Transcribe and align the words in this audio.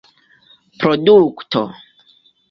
produkto 0.79 1.61